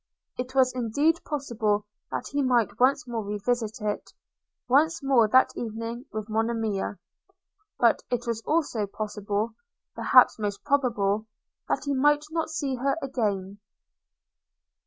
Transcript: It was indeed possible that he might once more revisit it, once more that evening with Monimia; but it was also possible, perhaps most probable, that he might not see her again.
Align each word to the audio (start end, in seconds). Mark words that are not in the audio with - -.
It 0.35 0.55
was 0.55 0.73
indeed 0.73 1.23
possible 1.23 1.85
that 2.09 2.29
he 2.29 2.41
might 2.41 2.79
once 2.79 3.07
more 3.07 3.23
revisit 3.23 3.79
it, 3.81 4.11
once 4.67 5.03
more 5.03 5.27
that 5.27 5.55
evening 5.55 6.07
with 6.11 6.27
Monimia; 6.27 6.97
but 7.77 8.01
it 8.09 8.25
was 8.25 8.41
also 8.47 8.87
possible, 8.87 9.53
perhaps 9.93 10.39
most 10.39 10.63
probable, 10.63 11.27
that 11.67 11.83
he 11.85 11.93
might 11.93 12.23
not 12.31 12.49
see 12.49 12.73
her 12.77 12.95
again. 12.99 13.59